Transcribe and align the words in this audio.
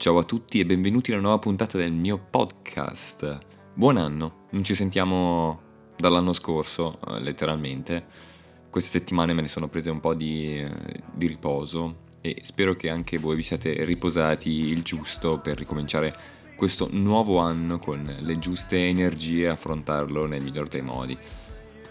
Ciao 0.00 0.16
a 0.16 0.24
tutti 0.24 0.58
e 0.58 0.64
benvenuti 0.64 1.12
alla 1.12 1.20
nuova 1.20 1.38
puntata 1.38 1.76
del 1.76 1.92
mio 1.92 2.18
podcast. 2.30 3.38
Buon 3.74 3.98
anno, 3.98 4.46
non 4.52 4.64
ci 4.64 4.74
sentiamo 4.74 5.60
dall'anno 5.94 6.32
scorso, 6.32 6.98
eh, 7.06 7.20
letteralmente. 7.20 8.06
Queste 8.70 8.88
settimane 8.88 9.34
me 9.34 9.42
ne 9.42 9.48
sono 9.48 9.68
prese 9.68 9.90
un 9.90 10.00
po' 10.00 10.14
di, 10.14 10.58
eh, 10.58 11.02
di 11.12 11.26
riposo 11.26 11.96
e 12.22 12.38
spero 12.44 12.76
che 12.76 12.88
anche 12.88 13.18
voi 13.18 13.36
vi 13.36 13.42
siate 13.42 13.84
riposati 13.84 14.48
il 14.48 14.80
giusto 14.80 15.38
per 15.38 15.58
ricominciare 15.58 16.14
questo 16.56 16.88
nuovo 16.90 17.36
anno 17.36 17.78
con 17.78 18.02
le 18.22 18.38
giuste 18.38 18.86
energie 18.86 19.42
e 19.42 19.48
affrontarlo 19.48 20.24
nel 20.24 20.42
miglior 20.42 20.68
dei 20.68 20.80
modi. 20.80 21.14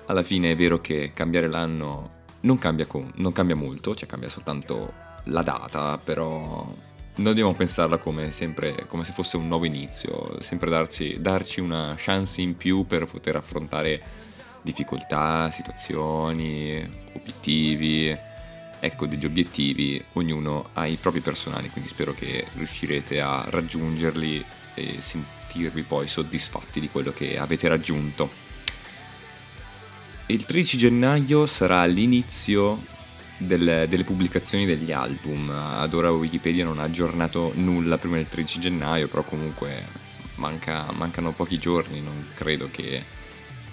Alla 0.08 0.24
fine 0.24 0.50
è 0.50 0.56
vero 0.56 0.82
che 0.82 1.12
cambiare 1.14 1.48
l'anno 1.48 2.18
non 2.40 2.58
cambia, 2.58 2.88
con, 2.88 3.12
non 3.18 3.34
cambia 3.34 3.56
molto, 3.56 3.94
cioè 3.94 4.10
cambia 4.10 4.30
soltanto 4.30 4.94
la 5.26 5.44
data, 5.44 6.00
però 6.04 6.88
non 7.20 7.24
dobbiamo 7.24 7.54
pensarla 7.54 7.98
come, 7.98 8.32
sempre, 8.32 8.86
come 8.88 9.04
se 9.04 9.12
fosse 9.12 9.36
un 9.36 9.48
nuovo 9.48 9.66
inizio, 9.66 10.42
sempre 10.42 10.70
darci, 10.70 11.20
darci 11.20 11.60
una 11.60 11.96
chance 11.98 12.42
in 12.42 12.56
più 12.56 12.86
per 12.86 13.06
poter 13.06 13.36
affrontare 13.36 14.02
difficoltà, 14.62 15.52
situazioni, 15.52 16.88
obiettivi. 17.14 18.18
Ecco, 18.82 19.06
degli 19.06 19.26
obiettivi, 19.26 20.02
ognuno 20.14 20.70
ha 20.74 20.86
i 20.86 20.96
propri 20.96 21.20
personali, 21.20 21.70
quindi 21.70 21.90
spero 21.90 22.14
che 22.14 22.48
riuscirete 22.54 23.20
a 23.20 23.44
raggiungerli 23.50 24.44
e 24.76 25.02
sentirvi 25.02 25.82
poi 25.82 26.08
soddisfatti 26.08 26.80
di 26.80 26.88
quello 26.88 27.12
che 27.12 27.38
avete 27.38 27.68
raggiunto. 27.68 28.48
Il 30.28 30.46
13 30.46 30.78
gennaio 30.78 31.46
sarà 31.48 31.84
l'inizio 31.86 32.98
del, 33.40 33.86
delle 33.88 34.04
pubblicazioni 34.04 34.66
degli 34.66 34.92
album. 34.92 35.50
Ad 35.50 35.94
ora 35.94 36.12
Wikipedia 36.12 36.64
non 36.64 36.80
ha 36.80 36.84
aggiornato 36.84 37.52
nulla 37.56 37.98
prima 37.98 38.18
del 38.18 38.28
13 38.28 38.60
gennaio, 38.60 39.08
però 39.08 39.24
comunque 39.24 39.86
manca, 40.36 40.92
mancano 40.92 41.32
pochi 41.32 41.58
giorni, 41.58 42.02
non 42.02 42.28
credo 42.36 42.70
che 42.70 43.02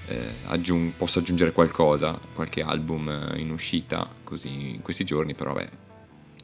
eh, 0.06 0.28
aggiung- 0.46 0.92
possa 0.92 1.18
aggiungere 1.18 1.52
qualcosa, 1.52 2.18
qualche 2.34 2.62
album 2.62 3.08
eh, 3.08 3.40
in 3.40 3.50
uscita 3.50 4.08
così 4.22 4.74
in 4.74 4.82
questi 4.82 5.04
giorni, 5.04 5.34
però 5.34 5.52
beh, 5.52 5.68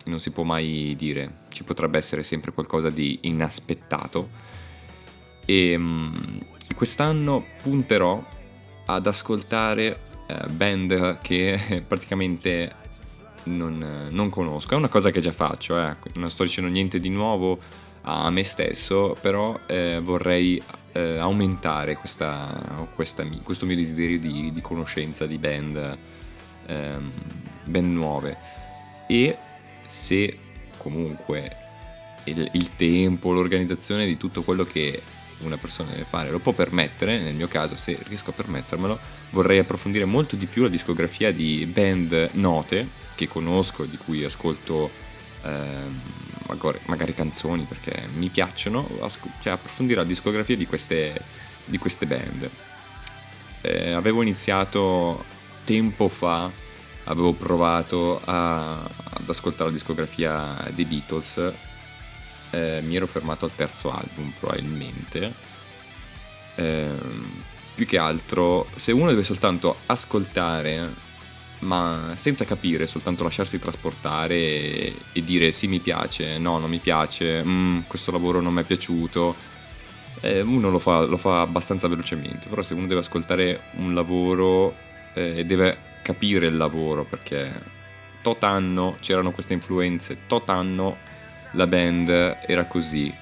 non 0.04 0.18
si 0.18 0.30
può 0.30 0.42
mai 0.42 0.94
dire, 0.98 1.44
ci 1.50 1.62
potrebbe 1.62 1.98
essere 1.98 2.24
sempre 2.24 2.52
qualcosa 2.52 2.90
di 2.90 3.20
inaspettato. 3.22 4.50
E 5.44 5.74
um, 5.74 6.12
quest'anno 6.74 7.44
punterò 7.62 8.24
ad 8.86 9.06
ascoltare 9.06 10.00
eh, 10.26 10.48
band 10.48 11.20
che 11.20 11.84
praticamente 11.86 12.81
non, 13.44 14.08
non, 14.10 14.30
conosco. 14.30 14.74
È 14.74 14.76
una 14.76 14.88
cosa 14.88 15.10
che 15.10 15.20
già 15.20 15.32
faccio, 15.32 15.78
eh. 15.78 15.96
non 16.14 16.30
sto 16.30 16.44
dicendo 16.44 16.70
niente 16.70 16.98
di 17.00 17.08
nuovo 17.08 17.58
a 18.02 18.30
me 18.30 18.44
stesso, 18.44 19.16
però 19.20 19.58
eh, 19.66 20.00
vorrei 20.02 20.60
eh, 20.92 21.18
aumentare 21.18 21.96
questa, 21.96 22.86
questa, 22.94 23.24
questo 23.42 23.66
mio 23.66 23.76
desiderio 23.76 24.18
di, 24.18 24.52
di 24.52 24.60
conoscenza 24.60 25.26
di 25.26 25.38
band, 25.38 25.98
ehm, 26.66 27.10
band 27.64 27.92
nuove. 27.92 28.36
E 29.06 29.36
se 29.88 30.38
comunque 30.76 31.56
il, 32.24 32.48
il 32.52 32.76
tempo, 32.76 33.32
l'organizzazione 33.32 34.06
di 34.06 34.16
tutto 34.16 34.42
quello 34.42 34.64
che 34.64 35.00
una 35.42 35.56
persona 35.56 35.90
deve 35.90 36.04
fare 36.08 36.30
lo 36.30 36.38
può 36.38 36.52
permettere, 36.52 37.20
nel 37.20 37.34
mio 37.34 37.48
caso 37.48 37.76
se 37.76 37.98
riesco 38.08 38.30
a 38.30 38.34
permettermelo, 38.34 38.98
vorrei 39.30 39.58
approfondire 39.58 40.04
molto 40.04 40.36
di 40.36 40.46
più 40.46 40.62
la 40.62 40.68
discografia 40.68 41.32
di 41.32 41.66
band 41.66 42.30
note 42.32 42.86
che 43.14 43.28
conosco, 43.28 43.84
di 43.84 43.96
cui 43.96 44.24
ascolto 44.24 44.90
eh, 45.42 45.50
magari, 46.46 46.78
magari, 46.86 47.14
canzoni 47.14 47.64
perché 47.64 48.08
mi 48.14 48.28
piacciono, 48.28 48.88
cioè 49.40 49.52
approfondire 49.52 50.00
la 50.00 50.06
discografia 50.06 50.56
di 50.56 50.66
queste, 50.66 51.20
di 51.64 51.78
queste 51.78 52.06
band. 52.06 52.50
Eh, 53.60 53.92
avevo 53.92 54.22
iniziato 54.22 55.24
tempo 55.64 56.08
fa, 56.08 56.50
avevo 57.04 57.32
provato 57.32 58.20
a, 58.24 58.82
ad 58.82 59.28
ascoltare 59.28 59.70
la 59.70 59.76
discografia 59.76 60.56
dei 60.70 60.84
Beatles, 60.84 61.52
eh, 62.52 62.80
mi 62.82 62.96
ero 62.96 63.06
fermato 63.06 63.44
al 63.44 63.54
terzo 63.54 63.90
album 63.90 64.32
probabilmente. 64.38 65.32
Eh, 66.54 66.90
più 67.74 67.86
che 67.86 67.98
altro, 67.98 68.68
se 68.76 68.92
uno 68.92 69.08
deve 69.08 69.24
soltanto 69.24 69.76
ascoltare 69.86 71.10
ma 71.62 72.14
senza 72.16 72.44
capire, 72.44 72.86
soltanto 72.86 73.22
lasciarsi 73.22 73.58
trasportare 73.58 74.34
e, 74.34 74.94
e 75.12 75.24
dire 75.24 75.52
sì 75.52 75.68
mi 75.68 75.78
piace, 75.78 76.38
no 76.38 76.58
non 76.58 76.68
mi 76.68 76.78
piace, 76.78 77.42
mm, 77.44 77.80
questo 77.86 78.10
lavoro 78.10 78.40
non 78.40 78.52
mi 78.52 78.62
è 78.62 78.64
piaciuto, 78.64 79.34
eh, 80.20 80.40
uno 80.40 80.70
lo 80.70 80.78
fa, 80.78 81.02
lo 81.02 81.16
fa, 81.16 81.40
abbastanza 81.40 81.88
velocemente, 81.88 82.48
però 82.48 82.62
se 82.62 82.74
uno 82.74 82.86
deve 82.86 83.00
ascoltare 83.00 83.60
un 83.76 83.94
lavoro 83.94 84.74
e 85.14 85.38
eh, 85.38 85.44
deve 85.44 85.90
capire 86.02 86.46
il 86.46 86.56
lavoro 86.56 87.04
perché 87.04 87.52
tot 88.22 88.42
anno 88.42 88.96
c'erano 89.00 89.30
queste 89.30 89.52
influenze, 89.52 90.18
tot 90.26 90.48
anno 90.48 91.10
la 91.52 91.66
band 91.66 92.08
era 92.46 92.64
così, 92.64 93.12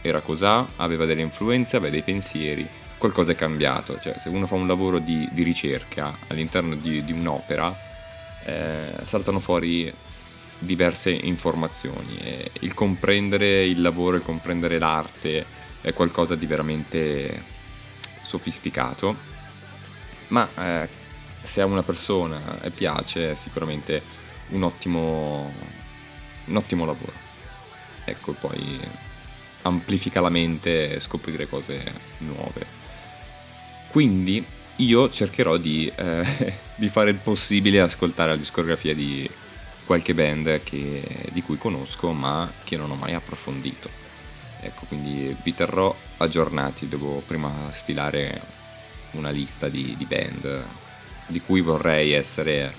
era 0.00 0.20
cosà, 0.20 0.66
aveva 0.76 1.04
delle 1.04 1.22
influenze, 1.22 1.76
aveva 1.76 1.92
dei 1.92 2.02
pensieri, 2.02 2.66
qualcosa 2.98 3.32
è 3.32 3.34
cambiato, 3.34 3.98
cioè 4.00 4.16
se 4.18 4.28
uno 4.28 4.46
fa 4.46 4.54
un 4.54 4.66
lavoro 4.66 4.98
di, 4.98 5.28
di 5.32 5.42
ricerca 5.42 6.16
all'interno 6.28 6.74
di, 6.74 7.04
di 7.04 7.12
un'opera, 7.12 7.76
eh, 8.44 8.92
saltano 9.04 9.40
fuori 9.40 9.92
diverse 10.58 11.10
informazioni. 11.10 12.16
E 12.18 12.50
il 12.60 12.74
comprendere 12.74 13.64
il 13.64 13.80
lavoro, 13.80 14.16
il 14.16 14.22
comprendere 14.22 14.78
l'arte 14.78 15.44
è 15.80 15.92
qualcosa 15.92 16.34
di 16.34 16.46
veramente 16.46 17.42
sofisticato, 18.22 19.34
ma 20.28 20.48
eh, 20.58 20.88
se 21.42 21.60
a 21.60 21.66
una 21.66 21.82
persona 21.82 22.40
piace 22.74 23.32
è 23.32 23.34
sicuramente 23.34 24.02
un 24.48 24.62
ottimo, 24.64 25.52
un 26.46 26.56
ottimo 26.56 26.84
lavoro. 26.84 27.25
Ecco, 28.06 28.32
poi 28.32 28.80
amplifica 29.62 30.20
la 30.20 30.30
mente 30.30 30.94
e 30.94 31.00
scoprire 31.00 31.48
cose 31.48 31.82
nuove. 32.18 32.64
Quindi 33.88 34.44
io 34.76 35.10
cercherò 35.10 35.56
di, 35.56 35.90
eh, 35.94 36.54
di, 36.76 36.88
fare 36.88 37.10
il 37.10 37.16
possibile 37.16 37.80
ascoltare 37.80 38.30
la 38.30 38.36
discografia 38.36 38.94
di 38.94 39.28
qualche 39.84 40.14
band 40.14 40.62
che, 40.62 41.02
di 41.32 41.42
cui 41.42 41.58
conosco 41.58 42.12
ma 42.12 42.50
che 42.62 42.76
non 42.76 42.90
ho 42.90 42.94
mai 42.94 43.14
approfondito. 43.14 43.90
Ecco, 44.60 44.86
quindi 44.86 45.36
vi 45.42 45.54
terrò 45.54 45.94
aggiornati, 46.18 46.88
devo 46.88 47.22
prima 47.26 47.70
stilare 47.72 48.40
una 49.12 49.30
lista 49.30 49.68
di, 49.68 49.94
di 49.96 50.04
band 50.04 50.64
di 51.26 51.40
cui 51.40 51.60
vorrei 51.60 52.12
essere, 52.12 52.72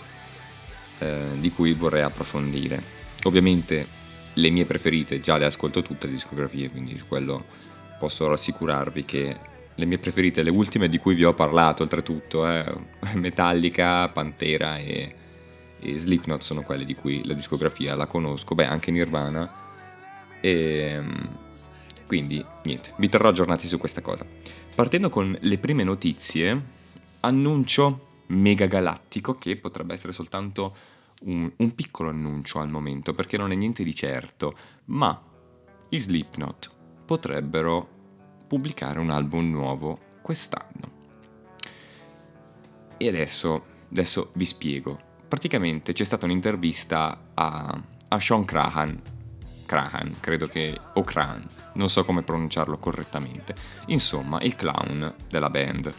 eh, 0.99 1.27
di 1.35 1.51
cui 1.51 1.73
vorrei 1.73 2.03
approfondire. 2.03 2.95
Ovviamente 3.23 3.96
le 4.37 4.49
mie 4.49 4.65
preferite 4.65 5.19
già 5.19 5.37
le 5.37 5.45
ascolto 5.45 5.81
tutte 5.81 6.07
le 6.07 6.13
discografie, 6.13 6.69
quindi 6.69 6.99
quello 7.07 7.45
posso 7.99 8.27
rassicurarvi 8.27 9.03
che 9.03 9.35
le 9.73 9.85
mie 9.85 9.97
preferite, 9.97 10.43
le 10.43 10.49
ultime 10.49 10.89
di 10.89 10.97
cui 10.97 11.15
vi 11.15 11.23
ho 11.23 11.33
parlato 11.33 11.83
oltretutto, 11.83 12.47
eh, 12.47 12.65
Metallica, 13.15 14.07
Pantera 14.09 14.77
e, 14.77 15.15
e, 15.79 15.97
Slipknot 15.97 16.41
sono 16.41 16.61
quelle 16.61 16.85
di 16.85 16.95
cui 16.95 17.25
la 17.25 17.33
discografia 17.33 17.95
la 17.95 18.07
conosco, 18.07 18.55
beh 18.55 18.65
anche 18.65 18.91
Nirvana 18.91 19.65
e 20.39 20.49
ehm, 20.51 21.29
quindi 22.05 22.43
niente, 22.63 22.93
vi 22.97 23.09
terrò 23.09 23.29
aggiornati 23.29 23.67
su 23.67 23.77
questa 23.77 24.01
cosa. 24.01 24.25
Partendo 24.73 25.09
con 25.09 25.35
le 25.39 25.57
prime 25.57 25.83
notizie, 25.83 26.61
annuncio 27.21 28.05
mega 28.27 28.65
galattico 28.67 29.33
che 29.33 29.55
potrebbe 29.57 29.93
essere 29.93 30.13
soltanto 30.13 30.75
un, 31.21 31.51
un 31.55 31.75
piccolo 31.75 32.09
annuncio 32.09 32.59
al 32.59 32.69
momento 32.69 33.13
perché 33.13 33.37
non 33.37 33.51
è 33.51 33.55
niente 33.55 33.83
di 33.83 33.95
certo, 33.95 34.57
ma 34.85 35.21
i 35.89 35.97
Slipknot 35.97 36.71
potrebbero 37.05 37.95
pubblicare 38.47 38.99
un 38.99 39.09
album 39.09 39.49
nuovo 39.49 39.99
quest'anno. 40.21 40.95
E 42.97 43.07
adesso, 43.07 43.65
adesso 43.91 44.31
vi 44.33 44.45
spiego. 44.45 44.99
Praticamente 45.27 45.93
c'è 45.93 46.03
stata 46.03 46.25
un'intervista 46.25 47.31
a, 47.33 47.81
a 48.07 48.19
Sean 48.19 48.45
Crahan, 48.45 49.01
Crahan, 49.67 50.15
credo 50.19 50.47
che, 50.47 50.79
o 50.93 51.03
Cran, 51.03 51.45
non 51.73 51.89
so 51.89 52.03
come 52.03 52.23
pronunciarlo 52.23 52.77
correttamente. 52.77 53.53
Insomma, 53.87 54.39
il 54.41 54.55
clown 54.55 55.13
della 55.29 55.49
band. 55.49 55.93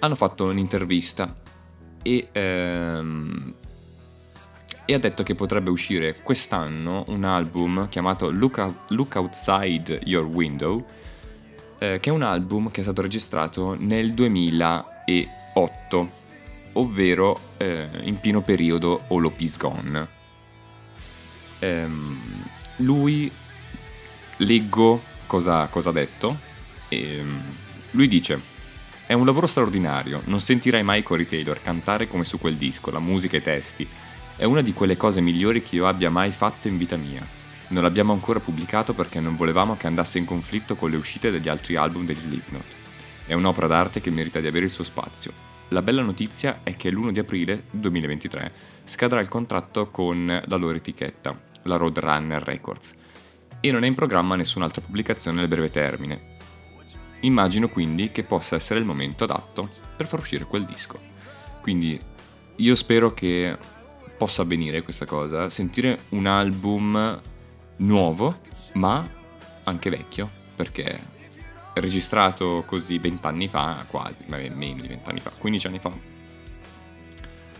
Hanno 0.00 0.14
fatto 0.16 0.46
un'intervista 0.46 1.36
e, 2.02 2.28
ehm, 2.32 3.54
e 4.84 4.94
ha 4.94 4.98
detto 4.98 5.22
che 5.22 5.34
potrebbe 5.34 5.70
uscire 5.70 6.20
quest'anno 6.22 7.04
un 7.08 7.24
album 7.24 7.88
chiamato 7.88 8.30
Look, 8.30 8.58
Out, 8.58 8.76
Look 8.88 9.14
Outside 9.14 10.00
Your 10.04 10.24
Window, 10.24 10.84
eh, 11.78 11.98
che 12.00 12.10
è 12.10 12.12
un 12.12 12.22
album 12.22 12.70
che 12.70 12.80
è 12.80 12.82
stato 12.82 13.02
registrato 13.02 13.76
nel 13.78 14.12
2008, 14.12 16.10
ovvero 16.72 17.38
eh, 17.56 17.88
in 18.02 18.18
pieno 18.20 18.40
periodo 18.40 19.04
All 19.08 19.32
Is 19.36 19.56
Gone. 19.56 20.20
Ehm, 21.60 22.44
lui 22.76 23.30
leggo 24.38 25.00
cosa, 25.26 25.66
cosa 25.66 25.90
ha 25.90 25.92
detto. 25.92 26.36
E, 26.88 27.18
ehm, 27.18 27.40
lui 27.92 28.08
dice: 28.08 28.40
È 29.06 29.12
un 29.12 29.24
lavoro 29.24 29.46
straordinario, 29.46 30.22
non 30.24 30.40
sentirai 30.40 30.82
mai 30.82 31.02
Cory 31.02 31.26
Taylor 31.26 31.60
cantare 31.62 32.08
come 32.08 32.24
su 32.24 32.38
quel 32.38 32.56
disco, 32.56 32.90
la 32.90 32.98
musica 32.98 33.36
e 33.36 33.40
i 33.40 33.42
testi. 33.42 33.88
È 34.34 34.44
una 34.44 34.62
di 34.62 34.72
quelle 34.72 34.96
cose 34.96 35.20
migliori 35.20 35.62
che 35.62 35.76
io 35.76 35.86
abbia 35.86 36.10
mai 36.10 36.30
fatto 36.30 36.66
in 36.66 36.76
vita 36.78 36.96
mia. 36.96 37.24
Non 37.68 37.82
l'abbiamo 37.82 38.12
ancora 38.12 38.40
pubblicato 38.40 38.94
perché 38.94 39.20
non 39.20 39.36
volevamo 39.36 39.76
che 39.76 39.86
andasse 39.86 40.18
in 40.18 40.24
conflitto 40.24 40.74
con 40.74 40.90
le 40.90 40.96
uscite 40.96 41.30
degli 41.30 41.48
altri 41.48 41.76
album 41.76 42.06
degli 42.06 42.18
Slipknot. 42.18 42.64
È 43.26 43.34
un'opera 43.34 43.66
d'arte 43.66 44.00
che 44.00 44.10
merita 44.10 44.40
di 44.40 44.46
avere 44.46 44.64
il 44.64 44.70
suo 44.70 44.84
spazio. 44.84 45.32
La 45.68 45.82
bella 45.82 46.02
notizia 46.02 46.60
è 46.62 46.76
che 46.76 46.90
l'1 46.90 47.10
di 47.10 47.18
aprile 47.18 47.64
2023 47.70 48.52
scadrà 48.84 49.20
il 49.20 49.28
contratto 49.28 49.90
con 49.90 50.26
la 50.26 50.56
loro 50.56 50.76
etichetta, 50.76 51.38
la 51.62 51.76
Roadrunner 51.76 52.42
Records, 52.42 52.94
e 53.60 53.70
non 53.70 53.84
è 53.84 53.86
in 53.86 53.94
programma 53.94 54.34
nessun'altra 54.34 54.80
pubblicazione 54.80 55.38
nel 55.38 55.48
breve 55.48 55.70
termine. 55.70 56.30
Immagino 57.20 57.68
quindi 57.68 58.10
che 58.10 58.24
possa 58.24 58.56
essere 58.56 58.80
il 58.80 58.86
momento 58.86 59.24
adatto 59.24 59.68
per 59.96 60.06
far 60.06 60.20
uscire 60.20 60.46
quel 60.46 60.64
disco. 60.64 60.98
Quindi 61.60 61.98
io 62.56 62.74
spero 62.74 63.14
che 63.14 63.56
possa 64.22 64.42
avvenire 64.42 64.82
questa 64.82 65.04
cosa, 65.04 65.50
sentire 65.50 66.04
un 66.10 66.26
album 66.26 67.20
nuovo, 67.78 68.38
ma 68.74 69.04
anche 69.64 69.90
vecchio, 69.90 70.30
perché 70.54 70.96
registrato 71.72 72.62
così 72.64 72.98
vent'anni 72.98 73.48
fa, 73.48 73.84
quasi, 73.88 74.14
meno 74.26 74.80
di 74.80 74.86
vent'anni 74.86 75.18
fa, 75.18 75.32
15 75.36 75.66
anni 75.66 75.78
fa. 75.80 75.90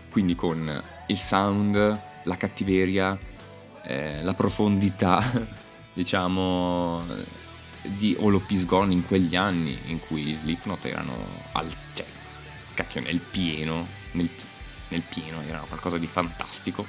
Quindi 0.09 0.35
con 0.35 0.81
il 1.07 1.17
sound, 1.17 1.99
la 2.23 2.37
cattiveria, 2.37 3.17
eh, 3.83 4.23
la 4.23 4.33
profondità, 4.33 5.21
diciamo, 5.91 7.03
di 7.81 8.15
Peace 8.47 8.63
Gone 8.63 8.93
in 8.93 9.05
quegli 9.05 9.35
anni 9.35 9.77
in 9.87 9.99
cui 9.99 10.29
i 10.29 10.33
Slipknot 10.35 10.85
erano 10.85 11.13
al, 11.51 11.69
cioè, 11.93 12.05
cacchio, 12.73 13.01
nel 13.01 13.19
pieno, 13.19 13.85
nel, 14.11 14.29
nel 14.93 15.01
pieno, 15.01 15.41
erano 15.41 15.65
qualcosa 15.65 15.97
di 15.97 16.07
fantastico. 16.07 16.85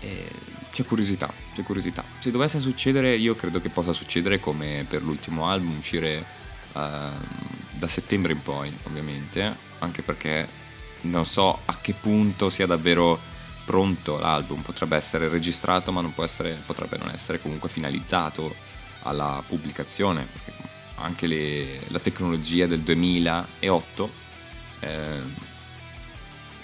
E 0.00 0.30
c'è 0.72 0.84
curiosità, 0.84 1.30
c'è 1.54 1.62
curiosità. 1.62 2.02
Se 2.18 2.30
dovesse 2.30 2.60
succedere, 2.60 3.14
io 3.16 3.34
credo 3.34 3.60
che 3.60 3.68
possa 3.68 3.92
succedere 3.92 4.40
come 4.40 4.86
per 4.88 5.02
l'ultimo 5.02 5.48
album, 5.48 5.76
uscire 5.76 6.24
uh, 6.72 6.80
da 7.72 7.88
settembre 7.88 8.32
in 8.32 8.42
poi, 8.42 8.74
ovviamente, 8.84 9.54
anche 9.80 10.02
perché 10.02 10.66
non 11.02 11.26
so 11.26 11.60
a 11.64 11.76
che 11.80 11.92
punto 11.92 12.50
sia 12.50 12.66
davvero 12.66 13.18
pronto 13.64 14.18
l'album, 14.18 14.62
potrebbe 14.62 14.96
essere 14.96 15.28
registrato 15.28 15.92
ma 15.92 16.00
non 16.00 16.14
essere, 16.18 16.58
potrebbe 16.64 16.96
non 16.96 17.10
essere 17.10 17.40
comunque 17.40 17.68
finalizzato 17.68 18.54
alla 19.02 19.42
pubblicazione, 19.46 20.26
anche 20.96 21.26
le, 21.26 21.80
la 21.88 22.00
tecnologia 22.00 22.66
del 22.66 22.80
2008 22.80 24.10
eh, 24.80 25.20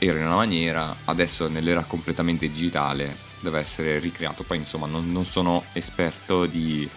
era 0.06 0.18
in 0.18 0.26
una 0.26 0.36
maniera, 0.36 0.94
adesso 1.04 1.48
nell'era 1.48 1.82
completamente 1.82 2.48
digitale 2.48 3.16
deve 3.40 3.60
essere 3.60 3.98
ricreato. 3.98 4.42
Poi 4.42 4.58
insomma 4.58 4.86
non, 4.86 5.10
non 5.10 5.24
sono 5.24 5.64
esperto 5.72 6.46
di, 6.46 6.88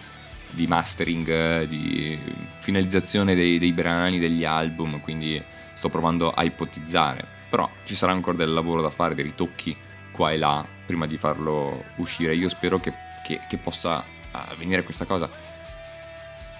di, 0.50 0.66
mastering, 0.66 1.64
di 1.64 2.18
finalizzazione 2.58 3.34
dei, 3.34 3.58
dei, 3.58 3.72
brani, 3.72 4.18
degli 4.18 4.44
album, 4.44 5.00
quindi 5.00 5.42
sto 5.74 5.88
provando 5.88 6.32
a 6.32 6.42
ipotizzare. 6.44 7.36
Però 7.48 7.68
ci 7.84 7.94
sarà 7.94 8.12
ancora 8.12 8.36
del 8.36 8.52
lavoro 8.52 8.82
da 8.82 8.90
fare, 8.90 9.14
dei 9.14 9.24
ritocchi 9.24 9.76
qua 10.10 10.32
e 10.32 10.36
là 10.36 10.64
prima 10.84 11.06
di 11.06 11.16
farlo 11.16 11.84
uscire. 11.96 12.34
Io 12.34 12.48
spero 12.48 12.78
che, 12.78 12.92
che, 13.24 13.40
che 13.48 13.56
possa 13.56 14.04
avvenire 14.32 14.82
questa 14.82 15.04
cosa. 15.04 15.28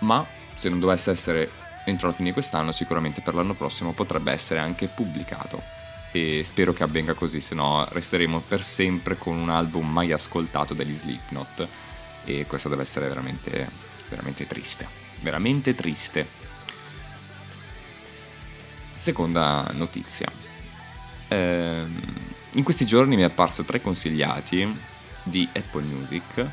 Ma 0.01 0.25
se 0.57 0.69
non 0.69 0.81
dovesse 0.81 1.11
essere 1.11 1.51
entro 1.85 2.09
la 2.09 2.15
fine 2.15 2.29
di 2.29 2.35
quest'anno, 2.35 2.73
sicuramente 2.73 3.21
per 3.21 3.35
l'anno 3.35 3.55
prossimo 3.55 3.93
potrebbe 3.93 4.33
essere 4.33 4.61
anche 4.61 4.89
pubblicato 4.89 5.78
e 6.11 6.43
spero 6.45 6.73
che 6.73 6.83
avvenga 6.83 7.15
così, 7.15 7.41
se 7.41 7.55
no 7.55 7.87
resteremo 7.91 8.41
per 8.41 8.65
sempre 8.65 9.17
con 9.17 9.37
un 9.37 9.51
album 9.51 9.91
mai 9.91 10.13
ascoltato 10.13 10.75
degli 10.75 10.97
Slipknot 10.97 11.69
e 12.25 12.47
questo 12.47 12.69
deve 12.69 12.83
essere 12.83 13.09
veramente, 13.09 13.69
veramente 14.09 14.47
triste, 14.47 14.87
veramente 15.21 15.75
triste. 15.75 16.27
Seconda 18.99 19.71
notizia. 19.73 20.31
Eh, 21.29 21.83
in 22.53 22.63
questi 22.63 22.87
giorni 22.87 23.17
mi 23.17 23.23
è 23.23 23.27
apparso 23.27 23.63
tra 23.63 23.77
i 23.77 23.83
consigliati 23.83 24.97
di 25.23 25.49
Apple 25.53 25.83
Music 25.83 26.47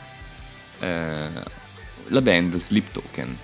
eh, 0.79 1.29
la 2.09 2.21
band 2.21 2.57
Sleep 2.57 2.91
Token, 2.91 3.37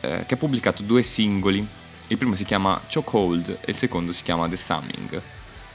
eh, 0.00 0.24
che 0.26 0.34
ha 0.34 0.36
pubblicato 0.36 0.82
due 0.82 1.02
singoli 1.02 1.66
il 2.08 2.18
primo 2.18 2.34
si 2.34 2.44
chiama 2.44 2.80
Chokehold 2.92 3.58
e 3.60 3.70
il 3.70 3.76
secondo 3.76 4.12
si 4.12 4.22
chiama 4.22 4.48
The 4.48 4.56
Summing. 4.56 5.22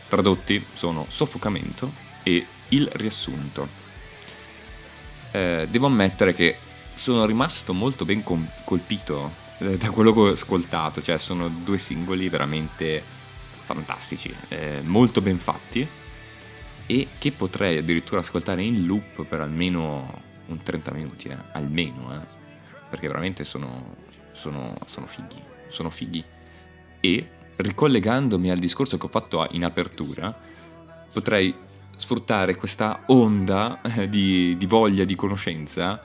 Tradotti 0.07 0.65
sono 0.73 1.05
soffocamento 1.09 1.91
e 2.23 2.45
il 2.69 2.89
riassunto. 2.93 3.67
Eh, 5.31 5.67
devo 5.69 5.87
ammettere 5.87 6.33
che 6.33 6.57
sono 6.95 7.25
rimasto 7.25 7.73
molto 7.73 8.05
ben 8.05 8.23
com- 8.23 8.49
colpito 8.63 9.31
eh, 9.59 9.77
da 9.77 9.89
quello 9.89 10.13
che 10.13 10.19
ho 10.19 10.31
ascoltato, 10.31 11.01
cioè 11.01 11.17
sono 11.17 11.47
due 11.47 11.77
singoli 11.77 12.29
veramente 12.29 13.03
fantastici, 13.63 14.33
eh, 14.49 14.81
molto 14.83 15.21
ben 15.21 15.37
fatti 15.37 15.87
e 16.85 17.07
che 17.17 17.31
potrei 17.31 17.77
addirittura 17.77 18.21
ascoltare 18.21 18.61
in 18.63 18.85
loop 18.85 19.23
per 19.23 19.39
almeno 19.39 20.21
un 20.47 20.61
30 20.61 20.91
minuti, 20.91 21.29
eh, 21.29 21.37
almeno, 21.53 22.13
eh, 22.13 22.25
perché 22.89 23.07
veramente 23.07 23.43
sono, 23.43 23.95
sono, 24.41 24.73
sono 24.87 25.05
fighi 25.05 25.49
sono 25.71 25.89
fighi. 25.89 26.23
E, 26.99 27.29
ricollegandomi 27.55 28.51
al 28.51 28.59
discorso 28.59 28.97
che 28.97 29.05
ho 29.05 29.09
fatto 29.09 29.47
in 29.51 29.63
apertura, 29.63 30.37
potrei 31.11 31.53
sfruttare 31.97 32.55
questa 32.55 33.03
onda 33.07 33.81
eh, 33.81 34.09
di, 34.09 34.55
di 34.57 34.65
voglia 34.65 35.03
di 35.03 35.15
conoscenza 35.15 35.99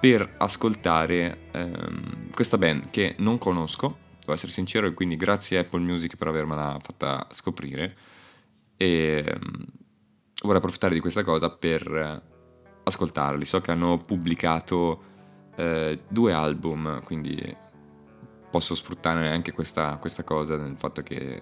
per 0.00 0.36
ascoltare 0.38 1.36
ehm, 1.52 2.30
questa 2.32 2.56
band 2.56 2.90
che 2.90 3.14
non 3.18 3.36
conosco, 3.38 3.98
devo 4.18 4.32
essere 4.32 4.52
sincero, 4.52 4.86
e 4.86 4.94
quindi 4.94 5.16
grazie 5.16 5.58
a 5.58 5.60
Apple 5.60 5.80
Music 5.80 6.16
per 6.16 6.28
avermela 6.28 6.78
fatta 6.82 7.26
scoprire. 7.32 7.96
E 8.76 9.24
ehm, 9.26 9.64
vorrei 10.42 10.58
approfittare 10.58 10.94
di 10.94 11.00
questa 11.00 11.22
cosa 11.22 11.50
per 11.50 12.22
ascoltarli. 12.82 13.44
So 13.44 13.60
che 13.60 13.70
hanno 13.70 13.98
pubblicato 13.98 15.02
eh, 15.56 16.00
due 16.08 16.32
album, 16.32 17.02
quindi 17.02 17.38
posso 18.50 18.74
sfruttare 18.74 19.28
anche 19.28 19.52
questa, 19.52 19.96
questa 19.96 20.24
cosa 20.24 20.56
nel 20.56 20.76
fatto 20.76 21.02
che 21.02 21.40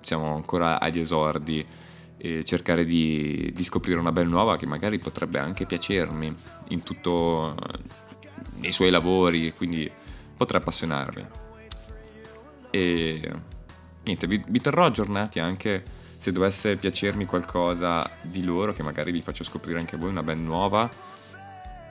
siamo 0.00 0.34
ancora 0.34 0.80
agli 0.80 0.98
esordi 0.98 1.64
e 2.16 2.44
cercare 2.44 2.84
di, 2.84 3.50
di, 3.54 3.64
scoprire 3.64 3.98
una 3.98 4.12
bella 4.12 4.28
nuova 4.28 4.56
che 4.56 4.66
magari 4.66 4.98
potrebbe 4.98 5.38
anche 5.38 5.66
piacermi 5.66 6.34
in 6.68 6.82
tutto 6.82 7.54
nei 8.60 8.72
suoi 8.72 8.90
lavori 8.90 9.52
quindi 9.52 9.90
potrà 10.36 10.58
appassionarmi. 10.58 11.26
E 12.70 13.32
niente 14.04 14.26
vi, 14.26 14.42
vi 14.46 14.60
terrò 14.60 14.86
aggiornati 14.86 15.38
anche 15.38 15.82
se 16.18 16.32
dovesse 16.32 16.76
piacermi 16.76 17.24
qualcosa 17.24 18.10
di 18.22 18.44
loro 18.44 18.74
che 18.74 18.82
magari 18.82 19.10
vi 19.12 19.22
faccio 19.22 19.44
scoprire 19.44 19.78
anche 19.78 19.96
voi 19.96 20.10
una 20.10 20.22
band 20.22 20.44
nuova 20.44 20.90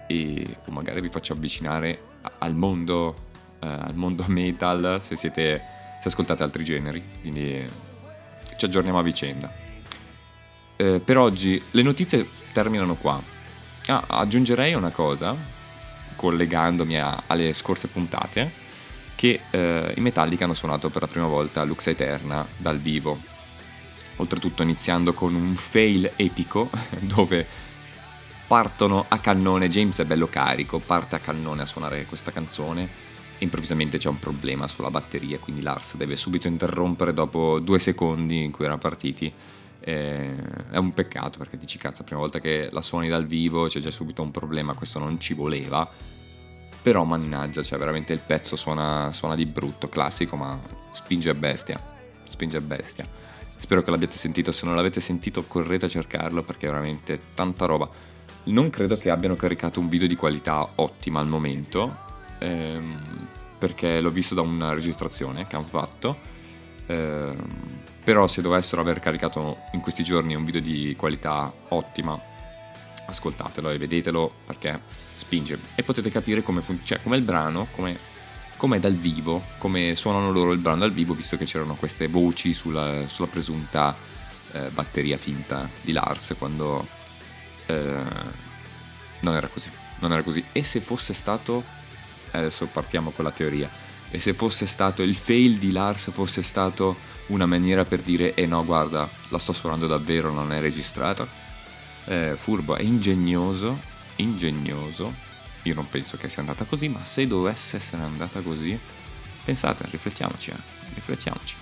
e 0.08 0.58
o 0.66 0.72
magari 0.72 1.02
vi 1.02 1.10
faccio 1.10 1.34
avvicinare 1.34 2.02
al 2.40 2.54
mondo 2.54 3.16
eh, 3.16 3.29
al 3.60 3.96
mondo 3.96 4.24
metal 4.28 5.02
se 5.06 5.16
siete 5.16 5.62
se 6.02 6.08
ascoltate 6.08 6.44
altri 6.44 6.64
generi, 6.64 7.04
quindi 7.22 7.66
ci 8.58 8.66
aggiorniamo 8.66 9.00
a 9.00 9.04
vicenda. 9.04 9.54
Eh, 10.78 11.02
per 11.04 11.18
oggi 11.18 11.62
le 11.72 11.82
notizie 11.82 12.28
terminano 12.54 12.96
qua. 12.96 13.22
Ah, 13.88 14.04
aggiungerei 14.08 14.74
una 14.74 14.92
cosa, 14.92 15.36
collegandomi 16.16 17.00
a, 17.00 17.24
alle 17.28 17.54
scorse 17.54 17.88
puntate, 17.88 18.68
che 19.16 19.42
eh, 19.50 19.94
i 19.96 20.00
Metallica 20.00 20.46
hanno 20.46 20.54
suonato 20.54 20.90
per 20.90 21.02
la 21.02 21.08
prima 21.08 21.28
volta 21.28 21.64
Lux 21.64 21.88
Eterna 21.88 22.46
dal 22.56 22.80
vivo. 22.80 23.20
Oltretutto 24.18 24.64
iniziando 24.64 25.14
con 25.14 25.34
un 25.34 25.56
fail 25.56 26.12
epico 26.16 26.70
dove 27.00 27.46
partono 28.48 29.06
a 29.08 29.20
cannone, 29.20 29.70
James 29.70 29.98
è 30.00 30.06
bello 30.06 30.28
carico, 30.28 30.80
parte 30.80 31.16
a 31.16 31.20
cannone 31.20 31.64
a 31.64 31.66
suonare 31.66 32.06
questa 32.06 32.32
canzone 32.32 33.08
improvvisamente 33.44 33.98
c'è 33.98 34.10
un 34.10 34.20
problema 34.20 34.68
sulla 34.68 34.90
batteria, 34.90 35.40
quindi 35.40 35.62
Lars 35.62 35.96
deve 35.96 36.16
subito 36.16 36.48
interrompere 36.48 37.14
dopo 37.14 37.60
due 37.60 37.80
secondi 37.80 38.44
in 38.44 38.52
cui 38.52 38.66
erano 38.66 38.80
partiti. 38.80 39.32
Eh, 39.82 40.36
è 40.72 40.78
un 40.78 40.94
peccato 40.94 41.38
perché 41.38 41.58
dici 41.58 41.78
cazzo, 41.78 42.00
la 42.00 42.04
prima 42.04 42.20
volta 42.20 42.40
che 42.40 42.70
la 42.72 42.82
suoni 42.82 43.08
dal 43.08 43.26
vivo 43.26 43.68
c'è 43.68 43.80
già 43.80 43.92
subito 43.92 44.22
un 44.22 44.32
problema, 44.32 44.74
questo 44.74 45.00
non 45.00 45.20
ci 45.20 45.34
voleva. 45.34 45.90
Però 46.82 47.04
mannaggia, 47.04 47.62
cioè 47.62 47.78
veramente 47.78 48.14
il 48.14 48.20
pezzo 48.26 48.56
suona, 48.56 49.12
suona 49.12 49.36
di 49.36 49.46
brutto, 49.46 49.90
classico, 49.90 50.36
ma 50.36 50.58
spinge 50.94 51.30
a 51.30 51.34
bestia. 51.34 51.82
Spinge 52.30 52.58
a 52.58 52.62
bestia. 52.62 53.06
Spero 53.48 53.84
che 53.84 53.92
l'abbiate 53.92 54.18
sentito, 54.18 54.52
se 54.52 54.66
non 54.66 54.76
l'avete 54.76 55.02
sentito 55.02 55.44
correte 55.44 55.86
a 55.86 55.90
cercarlo 55.90 56.42
perché 56.44 56.68
è 56.68 56.70
veramente 56.70 57.20
tanta 57.34 57.66
roba. 57.66 57.90
non 58.46 58.70
credo 58.70 58.98
che 58.98 59.10
abbiano 59.10 59.36
caricato 59.36 59.80
un 59.80 59.90
video 59.90 60.08
di 60.08 60.16
qualità 60.16 60.68
ottima 60.76 61.20
al 61.20 61.28
momento, 61.28 61.96
ehm, 62.40 63.28
perché 63.60 64.02
l'ho 64.02 64.10
visto 64.10 64.34
da 64.34 64.42
una 64.42 64.74
registrazione 64.74 65.46
che 65.46 65.56
hanno 65.56 65.66
fatto, 65.66 66.18
ehm, 66.88 67.84
però 68.04 68.26
se 68.26 68.42
dovessero 68.42 68.82
aver 68.82 69.00
caricato 69.00 69.58
in 69.74 69.82
questi 69.82 70.04
giorni 70.04 70.34
un 70.34 70.46
video 70.46 70.62
di 70.62 70.96
qualità 70.98 71.52
ottima, 71.68 72.20
ascoltatelo 73.06 73.70
e 73.70 73.78
vedetelo 73.78 74.32
perché 74.46 74.80
spinge 75.18 75.60
e 75.76 75.84
potete 75.84 76.10
capire 76.10 76.42
come 76.42 76.62
funziona, 76.62 77.02
cioè, 77.04 77.16
il 77.16 77.24
brano, 77.24 77.68
come 77.72 77.98
com'è 78.60 78.80
dal 78.80 78.96
vivo, 78.96 79.42
come 79.58 79.96
suonano 79.96 80.32
loro 80.32 80.52
il 80.52 80.60
brano 80.60 80.80
dal 80.80 80.92
vivo, 80.92 81.14
visto 81.14 81.38
che 81.38 81.46
c'erano 81.46 81.76
queste 81.76 82.08
voci 82.08 82.54
sulla, 82.54 83.08
sulla 83.08 83.30
presunta 83.30 83.96
eh, 84.52 84.70
batteria 84.72 85.18
finta 85.18 85.70
di 85.82 85.94
Lars 85.94 86.36
quando 86.38 86.86
eh, 87.68 88.04
non 89.22 89.36
era 89.36 89.48
così, 89.48 89.70
non 90.00 90.12
era 90.12 90.24
così. 90.24 90.44
E 90.52 90.64
se 90.66 90.82
fosse 90.82 91.14
stato, 91.14 91.64
adesso 92.38 92.66
partiamo 92.68 93.12
con 93.12 93.26
la 93.26 93.32
teoria, 93.32 93.70
e 94.12 94.20
se 94.20 94.34
fosse 94.34 94.66
stato 94.66 95.04
il 95.04 95.16
fail 95.16 95.58
di 95.58 95.72
Lars, 95.72 96.10
fosse 96.12 96.42
stato 96.42 96.98
una 97.28 97.46
maniera 97.46 97.86
per 97.86 98.02
dire, 98.02 98.34
eh 98.34 98.46
no, 98.46 98.66
guarda, 98.66 99.08
la 99.30 99.38
sto 99.38 99.54
suonando 99.54 99.88
davvero, 99.88 100.32
non 100.32 100.52
è 100.52 100.60
registrata. 100.60 101.28
Eh, 102.06 102.36
furbo, 102.40 102.76
è 102.76 102.82
ingegnoso, 102.82 103.80
ingegnoso. 104.16 105.14
Io 105.64 105.76
non 105.76 105.88
penso 105.90 106.18
che 106.18 106.28
sia 106.30 106.40
andata 106.40 106.66
così, 106.66 106.88
ma 106.88 107.04
se 107.06 107.28
dovesse 107.28 107.78
essere 107.78 108.02
andata 108.02 108.40
così, 108.40 108.78
pensate, 109.44 109.86
riflettiamoci, 109.92 110.50
eh, 110.50 110.56
riflettiamoci. 110.96 111.56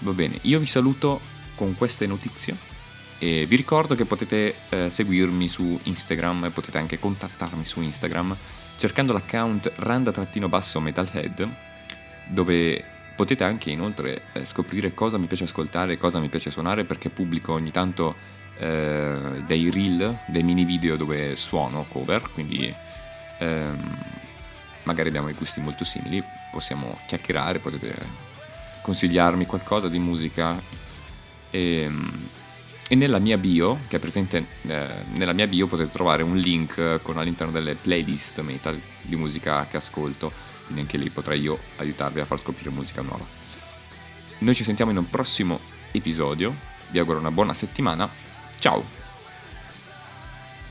Va 0.00 0.12
bene, 0.12 0.38
io 0.42 0.58
vi 0.58 0.66
saluto 0.66 1.20
con 1.54 1.74
queste 1.74 2.06
notizie 2.06 2.69
e 3.22 3.44
vi 3.46 3.54
ricordo 3.54 3.94
che 3.94 4.06
potete 4.06 4.54
eh, 4.70 4.88
seguirmi 4.90 5.46
su 5.46 5.78
Instagram 5.82 6.46
e 6.46 6.50
potete 6.50 6.78
anche 6.78 6.98
contattarmi 6.98 7.66
su 7.66 7.82
Instagram 7.82 8.34
cercando 8.78 9.12
l'account 9.12 9.70
randa-metalhead 9.76 11.48
dove 12.28 12.82
potete 13.14 13.44
anche 13.44 13.70
inoltre 13.70 14.22
eh, 14.32 14.46
scoprire 14.46 14.94
cosa 14.94 15.18
mi 15.18 15.26
piace 15.26 15.44
ascoltare 15.44 15.92
e 15.92 15.98
cosa 15.98 16.18
mi 16.18 16.30
piace 16.30 16.50
suonare 16.50 16.84
perché 16.84 17.10
pubblico 17.10 17.52
ogni 17.52 17.70
tanto 17.70 18.16
eh, 18.58 19.42
dei 19.46 19.70
reel, 19.70 20.20
dei 20.26 20.42
mini 20.42 20.64
video 20.64 20.96
dove 20.96 21.36
suono 21.36 21.84
cover, 21.90 22.22
quindi 22.32 22.74
ehm, 23.38 23.98
magari 24.84 25.08
abbiamo 25.08 25.28
i 25.28 25.34
gusti 25.34 25.60
molto 25.60 25.84
simili, 25.84 26.22
possiamo 26.50 27.00
chiacchierare, 27.06 27.58
potete 27.58 27.94
consigliarmi 28.80 29.44
qualcosa 29.44 29.88
di 29.88 29.98
musica. 29.98 30.58
E, 31.50 31.82
ehm, 31.82 32.28
e 32.92 32.96
nella 32.96 33.20
mia 33.20 33.38
bio, 33.38 33.78
che 33.86 33.98
è 33.98 34.00
presente 34.00 34.44
eh, 34.66 34.86
nella 35.12 35.32
mia 35.32 35.46
bio, 35.46 35.68
potete 35.68 35.92
trovare 35.92 36.24
un 36.24 36.36
link 36.36 36.98
con 37.02 37.18
all'interno 37.18 37.52
delle 37.52 37.76
playlist 37.76 38.40
metal 38.40 38.80
di 39.02 39.14
musica 39.14 39.64
che 39.70 39.76
ascolto, 39.76 40.32
quindi 40.64 40.80
anche 40.80 40.98
lì 40.98 41.08
potrei 41.08 41.40
io 41.40 41.56
aiutarvi 41.76 42.18
a 42.18 42.24
far 42.24 42.40
scoprire 42.40 42.68
musica 42.70 43.00
nuova. 43.00 43.24
Noi 44.38 44.54
ci 44.56 44.64
sentiamo 44.64 44.90
in 44.90 44.96
un 44.96 45.08
prossimo 45.08 45.60
episodio, 45.92 46.52
vi 46.88 46.98
auguro 46.98 47.20
una 47.20 47.30
buona 47.30 47.54
settimana, 47.54 48.10
ciao! 48.58 48.99